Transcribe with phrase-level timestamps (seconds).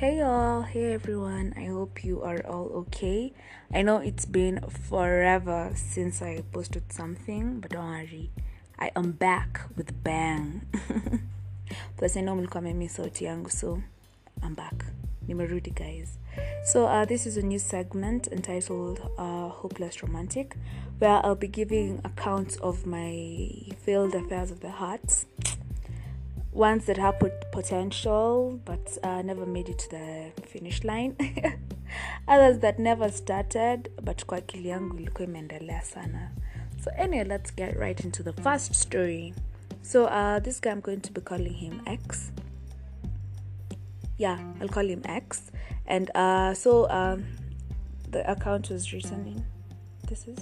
[0.00, 1.52] Hey y'all, hey everyone.
[1.58, 3.34] I hope you are all okay.
[3.70, 8.30] I know it's been forever since I posted something, but don't worry.
[8.78, 10.62] I am back with bang.
[11.98, 13.82] Plus I know mlikuwa mmemiss yangu, so
[14.42, 14.86] I'm back.
[15.28, 16.16] Nimerudi guys.
[16.64, 20.56] So uh, this is a new segment entitled uh, Hopeless Romantic,
[20.98, 23.50] where I'll be giving accounts of my
[23.84, 25.26] failed affairs of the heart
[26.52, 31.16] ones that have pot- potential but uh, never made it to the finish line.
[32.28, 36.30] Others that never started but kwa akili yangu ilikuwa imeendelea sana.
[36.84, 39.34] So anyway let's get right into the first story.
[39.82, 42.32] So uh, this guy i'm going to be calling him x.
[44.18, 45.52] Yeah i'll call him x.
[45.86, 47.24] And uh, so um,
[48.10, 49.44] the account was written in
[50.08, 50.38] this is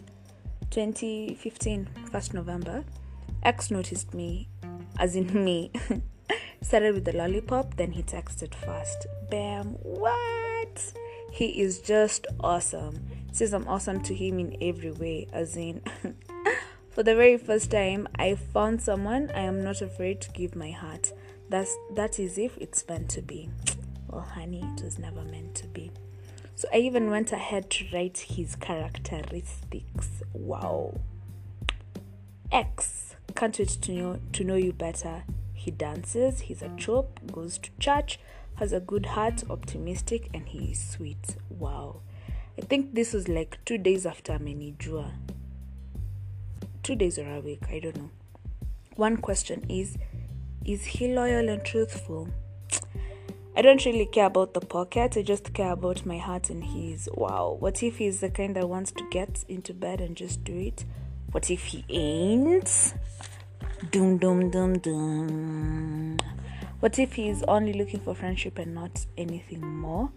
[0.71, 2.85] 2015 1st november.
[3.43, 4.49] X noticed me
[4.99, 5.71] as in me.
[6.63, 9.07] Started with the lollipop, then he texted first.
[9.31, 10.93] Bam, what?
[11.31, 13.07] He is just awesome.
[13.33, 15.83] Says I'm awesome to him in every way, as in.
[16.91, 20.71] For the very first time, I found someone I am not afraid to give my
[20.73, 21.13] heart.
[21.49, 23.51] That's that is if it's meant to be.
[24.11, 25.91] Well, honey, it was never meant to be.
[26.55, 30.23] So I even went ahead to write his characteristics.
[30.33, 30.99] Wow.
[32.51, 35.25] X can't wait to know to know you better.
[35.55, 38.21] He dances, he's a chop, goes to church,
[38.57, 41.37] has a good heart, optimistic, and he is sweet.
[41.51, 42.01] Wow.
[42.57, 45.13] I think this was like two days after amenijua.
[46.83, 48.11] Two days or a week, I don't know.
[48.97, 49.97] One question is
[50.65, 52.29] Is he loyal and truthful?
[53.57, 57.09] I don't really care about the pocket, I just care about my heart and his.
[57.13, 57.57] Wow.
[57.59, 60.85] What if he's the kind that wants to get into bed and just do it?
[61.31, 62.95] What if he ain't?
[63.91, 66.19] Doom, doom, doom, doom.
[66.81, 70.11] What if he's only looking for friendship and not anything more?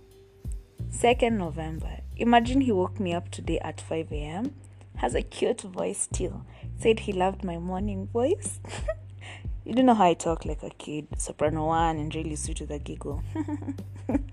[0.89, 1.99] 2nd November.
[2.15, 4.55] Imagine he woke me up today at 5 a.m.
[4.97, 6.45] Has a cute voice still.
[6.79, 8.61] Said he loved my morning voice.
[9.65, 12.71] you don't know how I talk like a kid, soprano one, and really sweet with
[12.71, 13.21] a giggle.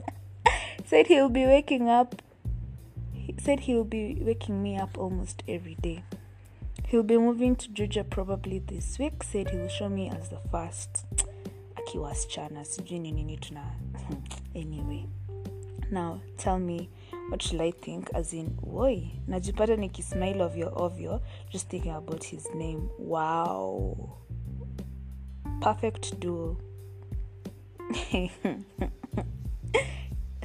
[0.87, 2.23] said he'll be waking up.
[3.13, 6.05] He said he'll be waking me up almost every day.
[6.89, 9.23] He'll be moving to Georgia probably this week.
[9.23, 11.05] Said he will show me as the first.
[11.77, 13.39] Akiwa wasichana, sijui ni nini
[14.55, 15.07] anyway,
[15.91, 16.89] now tell me
[17.29, 18.09] what should I think?
[18.15, 22.89] As in, woi, najipata nikismile ovyo ovyo, just thinking about his name.
[22.99, 24.17] Wow,
[25.61, 26.57] perfect duo.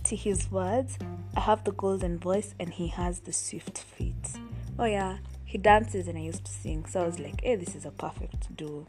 [0.04, 0.98] to his words,
[1.38, 4.38] I have the golden voice and he has the swift feet.
[4.78, 5.20] Oh yeah,
[5.53, 6.84] he dances and I used to sing.
[6.88, 8.88] So I was like, hey, this is a perfect duo.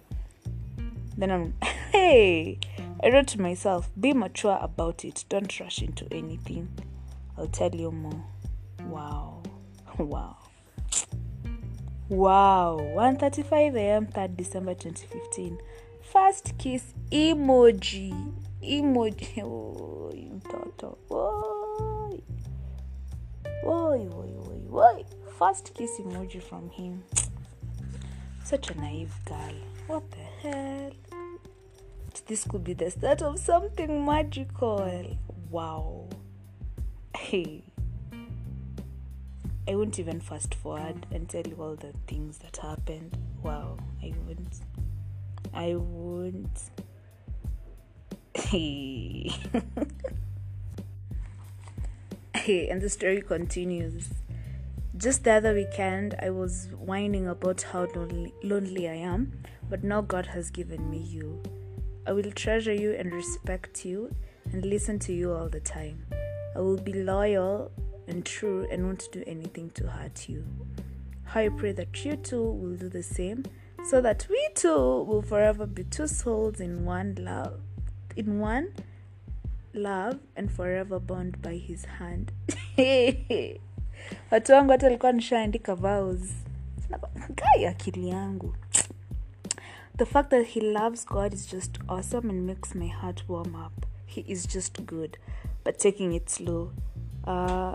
[1.15, 1.55] Then I'm,
[1.93, 2.59] hey,
[3.03, 5.27] I wrote to myself, be mature about it.
[5.29, 6.71] Don't rush into anything.
[7.37, 8.25] I'll tell you more.
[8.85, 9.43] Wow.
[9.99, 10.39] Wow.
[12.09, 12.79] Wow.
[12.81, 14.07] 1.35 a.m.
[14.07, 15.59] 3rd December 2015.
[16.01, 18.15] First kiss emoji.
[18.63, 19.43] Emoji.
[19.45, 20.97] Oh, mtoto.
[21.11, 22.23] Woi.
[23.65, 25.05] Woi, woi, woi, woi
[25.39, 27.03] first kiss emoji from him.
[28.45, 29.55] Such a naive girl.
[29.87, 30.93] What the hell?
[32.27, 35.19] This could be the start of something magical.
[35.51, 36.09] Wow.
[37.17, 37.65] Hey.
[39.67, 43.17] I won't even fast forward and tell you all the things that happened.
[43.43, 43.79] Wow.
[44.03, 44.61] I won't.
[45.53, 46.61] I won't.
[48.35, 49.31] Hey.
[52.35, 54.09] hey, and the story continues.
[54.97, 59.33] Just the other weekend, I was whining about how lonely, lonely I am,
[59.69, 61.43] but now God has given me you.
[62.07, 64.15] I will treasure you and respect you
[64.53, 66.07] and listen to you all the time.
[66.55, 67.73] I will be loyal
[68.07, 70.45] and true and won't do anything to hurt you.
[71.35, 73.45] I pray that you too will do the same
[73.83, 77.59] so that we too will forever be two souls in one love,
[78.15, 78.73] in one
[79.73, 82.31] love and forever bound by his hand.
[84.31, 86.21] watu wangu hata alikuwa nishaandika vows.
[87.35, 88.55] Gai akili yangu.
[89.97, 93.87] The fact that he loves god is just awesome and makes my heart warm up.
[94.07, 95.19] He is just good
[95.65, 96.73] but taking it slow.
[97.27, 97.75] Uh,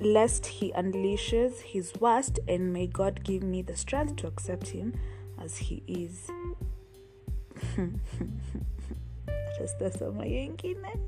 [0.00, 4.92] lest he unleashes his worst and may god give me the strength to accept him
[5.42, 6.30] as he is.
[9.58, 10.98] Tastasoma yengine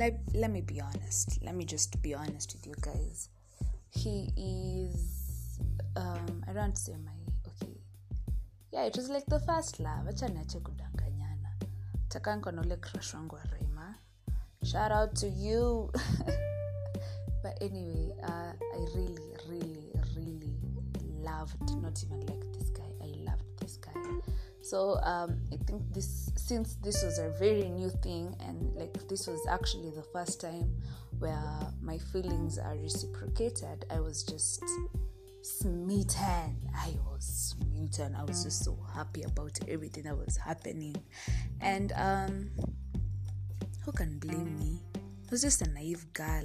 [0.00, 1.42] let, let me be honest.
[1.42, 3.28] Let me just be honest with you guys.
[3.90, 5.60] He is
[5.96, 7.12] um, i don't say my
[7.48, 7.76] okay.
[8.72, 10.06] Yeah it was like the first love.
[10.08, 11.50] Acha niache kudanganyana.
[12.08, 13.94] Takanko na ule crush wangu wa raima
[14.64, 15.90] shout out to you.
[17.42, 19.18] But anyway uh, i really
[19.48, 20.54] really really
[21.24, 22.69] loved not even like this
[24.70, 29.26] so um, i think this since this was a very new thing and like this
[29.26, 30.70] was actually the first time
[31.18, 34.62] where my feelings are reciprocated i was just
[35.42, 36.56] smitten.
[36.76, 38.14] I was smitten.
[38.14, 40.96] I was just so happy about everything that was happening.
[41.60, 42.50] And um
[43.84, 44.82] who can blame me?
[44.94, 46.44] I was just a naive girl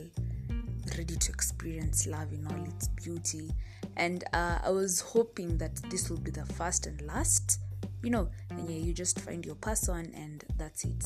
[0.98, 3.52] ready to experience love in all its beauty.
[3.98, 7.60] And uh, i was hoping that this will be the first and last
[8.06, 11.04] you know and yeah you just find your person and that's it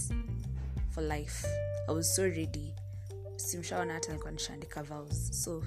[0.91, 1.45] for life.
[1.87, 2.73] I was so ready.
[3.35, 5.43] Simshaona hata nilikuwa nishaandika vows.
[5.43, 5.63] So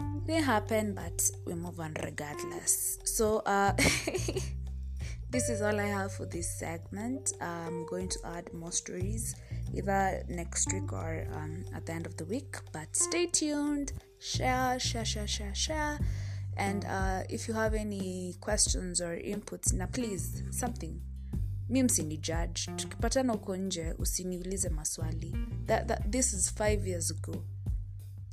[0.00, 2.98] it didn't happen but we move on regardless.
[3.04, 3.72] So uh
[5.30, 7.32] this is all i have for this segment.
[7.40, 9.34] I'm going to add more stories
[9.74, 13.92] either next week or um, at the end of the week but stay tuned.
[14.20, 15.98] Share share share share share
[16.56, 21.00] and uh, if you have any questions or inputs na please something.
[21.68, 22.70] Mi msini judge.
[22.76, 25.36] Tukipatana huko nje usiniulize maswali.
[25.66, 27.44] That, that, this is five years ago.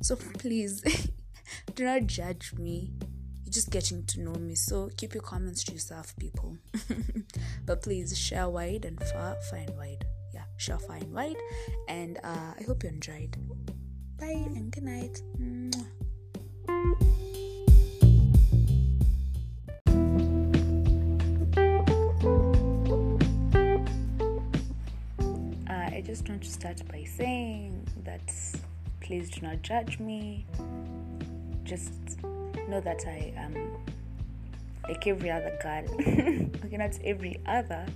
[0.02, 0.82] So please
[1.74, 2.90] do not judge me.
[3.44, 4.56] You're just getting to know me.
[4.56, 6.56] So keep your comments to yourself people.
[7.66, 10.04] But please share wide and far far and wide.
[10.34, 11.36] Yeah share far and wide.
[11.88, 13.36] And uh, i hope you enjoyed.
[14.18, 15.22] Bye and good night.
[15.40, 15.86] Mwah.
[26.10, 28.34] Just want to start by saying that
[29.00, 30.44] please do not judge me.
[31.62, 32.18] Just
[32.68, 33.54] know that I am
[34.88, 35.84] like every other girl.
[36.64, 37.86] okay, not every other,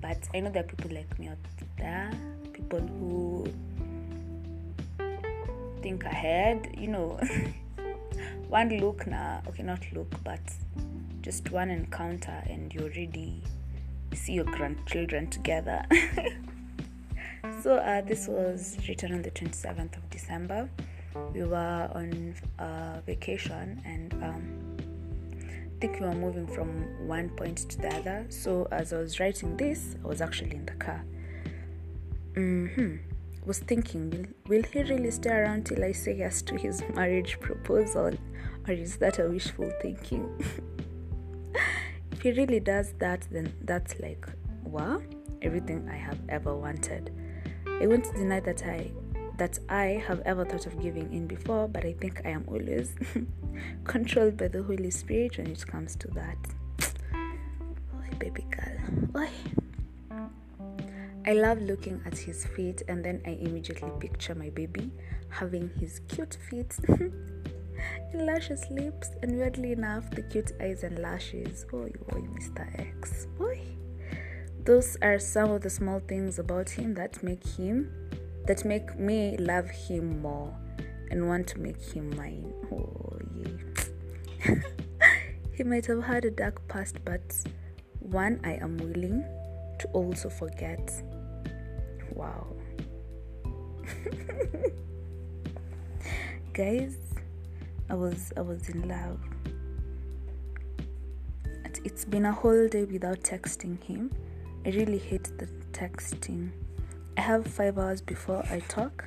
[0.00, 1.36] but I know there are people like me out
[1.76, 2.10] there.
[2.54, 3.46] People who
[5.82, 7.20] think ahead, you know.
[8.48, 10.40] one look now, okay, not look, but
[11.20, 13.42] just one encounter, and you already
[14.14, 15.84] see your grandchildren together.
[17.62, 20.68] So uh, this was written on the 27th of December.
[21.32, 24.78] We were on uh, vacation and um,
[25.78, 26.68] I think we were moving from
[27.06, 28.26] one point to the other.
[28.28, 31.04] So as I was writing this, I was actually in the car.
[32.34, 32.96] hmm
[33.46, 37.38] Was thinking, will, will he really stay around till I say yes to his marriage
[37.40, 38.12] proposal,
[38.66, 40.28] or is that a wishful thinking?
[42.12, 44.26] if he really does that, then that's like,
[44.64, 45.00] wow,
[45.42, 47.12] everything I have ever wanted.
[47.80, 48.90] I won't deny that I
[49.36, 52.96] that I have ever thought of giving in before, but I think I am always
[53.84, 56.36] controlled by the Holy Spirit when it comes to that.
[57.14, 59.22] Oh, baby girl.
[59.22, 59.28] Oi.
[61.24, 64.90] I love looking at his feet and then I immediately picture my baby
[65.28, 66.76] having his cute feet,
[68.14, 71.64] luscious lips, and weirdly enough, the cute eyes and lashes.
[71.72, 72.66] Oi, oi, Mr.
[72.80, 73.28] X.
[73.40, 73.60] Oi
[74.68, 77.90] those are some of the small things about him that make him
[78.46, 80.54] that make me love him more
[81.10, 82.52] and want to make him mine.
[82.70, 84.56] Oh yeah.
[85.54, 87.22] He might have had a dark past but
[88.00, 89.24] one i am willing
[89.78, 90.92] to also forget.
[92.12, 92.48] Wow.
[96.52, 96.98] Guys
[97.88, 99.18] i was i was in love.
[101.84, 104.10] It's been a whole day without texting him
[104.66, 106.50] I really hate the texting.
[107.16, 109.04] I have five hours before I talk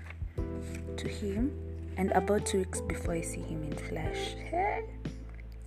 [0.98, 1.52] to him
[1.98, 4.36] and about two weeks before I see him in flesh.
[4.50, 4.84] Hey,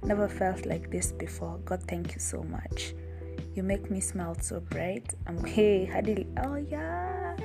[0.02, 1.58] never felt like this before.
[1.64, 2.94] God, thank you so much.
[3.54, 5.14] You make me smile so bright.
[5.26, 7.36] I'm hey, hadi oh yeah.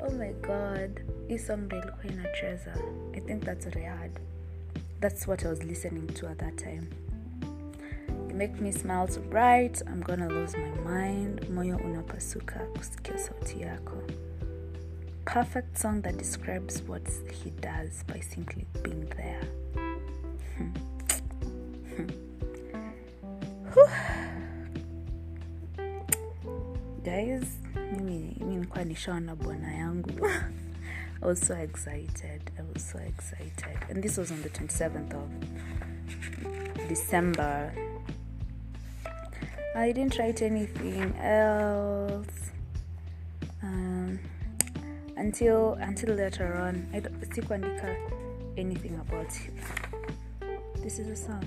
[0.00, 1.00] Oh my god.
[1.28, 2.74] Hii song ndio ilikuwa inacheza.
[3.14, 4.10] I think that's what I had.
[5.00, 6.86] That's what I was listening to at that time.
[8.38, 11.40] Make me smile so bright i'm gonna lose my mind.
[11.50, 14.02] Moyo unapasuka kusikia sauti yako.
[15.24, 19.42] Perfect song that describes what he does by simply being there.
[20.56, 20.72] Hmm.
[21.96, 22.10] Hmm.
[27.04, 27.44] guys
[27.92, 30.10] mimi mi nikuwa nishaona bwana yangu.
[31.22, 32.52] I was so excited.
[32.58, 33.78] I was so excited.
[33.90, 35.28] And this was on the 27th of
[36.88, 37.72] december
[39.78, 42.50] I didn't write anything else
[43.62, 44.18] um,
[45.16, 46.88] until until later on.
[46.92, 47.96] I sikuandika
[48.56, 49.54] anything about it.
[50.82, 51.44] This is a song.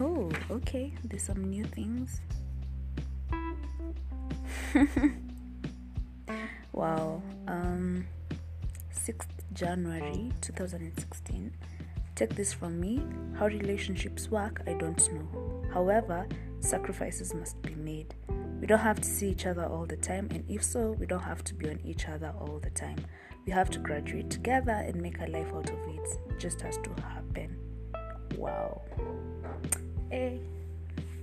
[0.00, 0.94] Oh, okay.
[1.04, 2.22] There's some new things.
[6.72, 7.20] wow.
[7.46, 8.06] Um
[8.94, 11.52] 6th January 2016.
[12.14, 13.02] Take this from me.
[13.38, 15.49] How relationships work, I don't know.
[15.72, 16.26] However,
[16.60, 18.14] sacrifices must be made.
[18.60, 21.22] We don't have to see each other all the time, and if so, we don't
[21.22, 22.98] have to be on each other all the time.
[23.46, 26.08] We have to graduate together and make a life out of it.
[26.28, 27.56] It just has to happen.
[28.36, 28.82] Wow.
[30.10, 30.40] Hey.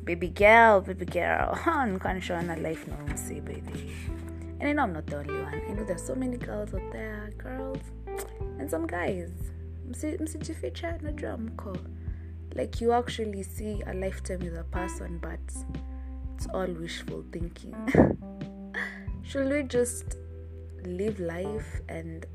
[0.04, 1.60] Baby girl, baby girl.
[1.66, 3.94] I'm kind of showing a life now, say baby.
[4.60, 5.62] And I know I'm not the only one.
[5.70, 7.80] I know there's so many girls out there, girls,
[8.58, 9.30] and some guys.
[9.86, 11.78] I'm Msijificha najua mko.
[12.58, 15.40] Like you actually see a lifetime with a person, but
[16.36, 17.76] it's all wishful thinking.
[19.22, 20.18] Should we just
[20.84, 22.26] live life and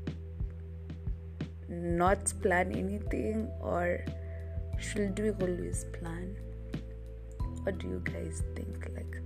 [1.67, 4.05] not plan anything, or
[4.79, 6.35] should we always plan?
[7.63, 8.89] What do you guys think?
[8.95, 9.17] Like,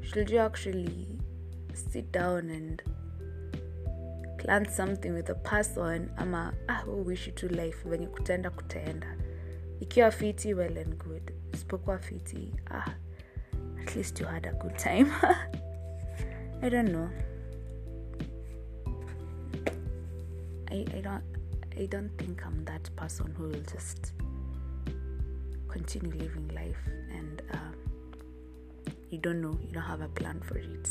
[0.00, 1.06] should you actually
[1.74, 2.82] sit down and
[4.38, 9.16] plan something with a person ama ah, uishi tu life venye kutenda kutaenda
[9.80, 12.90] ikiwa fiti well and good isipokuwa fiti ah,
[13.82, 15.06] at least you had a good time
[16.62, 17.10] i don't know
[20.70, 21.24] I, I don't
[21.78, 24.12] I don't think I'm that person who will just
[25.68, 26.78] continue living life
[27.14, 30.88] and uh, you don't know, you don't have a plan for it.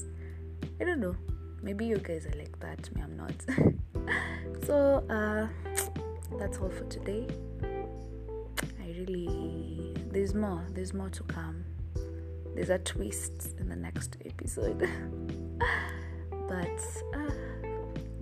[0.79, 1.15] I don't know.
[1.63, 2.95] Maybe you guys are like that.
[2.95, 3.33] Me, I'm not.
[4.65, 5.47] so uh,
[6.39, 7.27] that's all for today.
[8.97, 10.65] Really there's more.
[10.69, 11.65] There's more to come.
[12.55, 14.79] There's a twist in the next episode.
[16.47, 16.79] but
[17.13, 17.31] uh,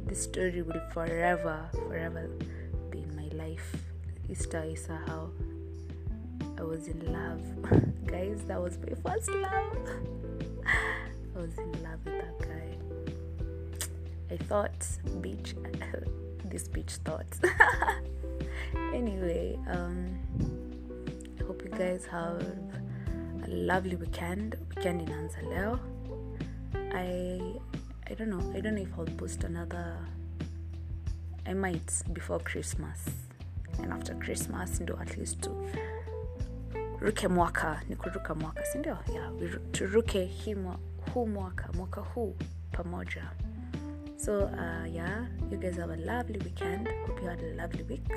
[0.08, 2.28] this story will forever, forever
[2.90, 3.76] be in my life.
[4.28, 5.30] Easter is how
[6.58, 7.42] I was in love.
[8.08, 9.78] Guys, that was my first love.
[11.36, 12.78] I was in love with that guy.
[14.32, 14.88] I thought
[15.22, 15.54] beach
[16.46, 17.26] this bitch thought
[18.94, 20.20] anyway, um
[21.64, 22.42] hope you guys have
[23.46, 24.56] a lovely weekend.
[24.76, 25.80] Weekend in Anzaleo.
[26.94, 27.40] I
[28.10, 28.54] I don't know.
[28.56, 29.98] I don't know if I'll post another
[31.46, 33.06] I might before Christmas.
[33.82, 35.50] And after Christmas ndo at least to
[37.00, 39.32] ruke mwaka ni kuruka mwaka sindio yeah,
[39.72, 40.56] turuke hii
[41.14, 42.36] huu mwaka mwaka huu
[42.72, 43.24] pamoja
[44.18, 48.12] so uh, yeah you guys have a lovely weekend hope you had a lovely week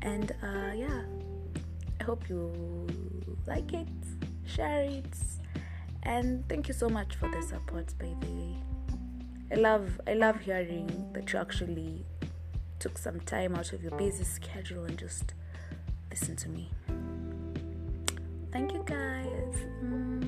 [0.00, 1.04] and uh, yeah
[2.08, 2.86] hope you
[3.46, 3.86] like it
[4.46, 5.14] share it
[6.04, 8.56] and thank you so much for the support by the way.
[9.52, 12.06] I love i love hearing that you actually
[12.78, 15.34] took some time out of your busy schedule and just
[16.10, 16.70] listen to me.
[18.52, 19.56] Thank you guys.
[19.84, 20.27] Mm.